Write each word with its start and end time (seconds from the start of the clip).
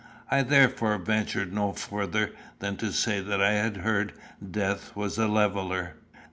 I 0.31 0.41
therefore 0.41 0.97
ventured 0.97 1.53
no 1.53 1.73
farther 1.73 2.31
than 2.57 2.75
to 2.77 2.91
say 2.91 3.19
that 3.19 3.39
I 3.39 3.51
had 3.51 3.77
heard 3.77 4.13
death 4.43 4.95
was 4.95 5.19
a 5.19 5.27
leveller. 5.27 5.93